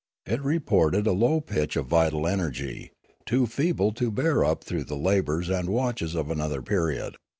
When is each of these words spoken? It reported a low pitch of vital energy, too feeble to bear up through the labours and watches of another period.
It 0.25 0.41
reported 0.41 1.05
a 1.05 1.11
low 1.11 1.41
pitch 1.41 1.75
of 1.75 1.85
vital 1.85 2.25
energy, 2.27 2.89
too 3.27 3.45
feeble 3.45 3.91
to 3.91 4.09
bear 4.09 4.43
up 4.43 4.63
through 4.63 4.85
the 4.85 4.97
labours 4.97 5.47
and 5.47 5.69
watches 5.69 6.15
of 6.15 6.31
another 6.31 6.63
period. 6.63 7.17